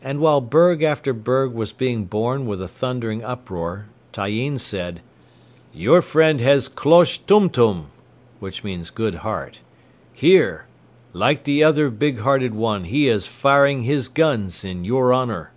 And 0.00 0.20
while 0.20 0.40
berg 0.40 0.84
after 0.84 1.12
berg 1.12 1.52
was 1.54 1.72
being 1.72 2.04
born 2.04 2.46
with 2.46 2.60
thundering 2.70 3.24
uproar, 3.24 3.86
Tyeen 4.12 4.58
said, 4.58 5.00
"Your 5.72 6.02
friend 6.02 6.40
has 6.40 6.68
klosh 6.68 7.18
tumtum 7.26 7.86
(good 8.94 9.14
heart). 9.26 9.60
Hear! 10.12 10.66
Like 11.12 11.42
the 11.42 11.64
other 11.64 11.90
big 11.90 12.20
hearted 12.20 12.54
one 12.54 12.84
he 12.84 13.08
is 13.08 13.26
firing 13.26 13.82
his 13.82 14.06
guns 14.06 14.62
in 14.64 14.84
your 14.84 15.12
honor." 15.12 15.50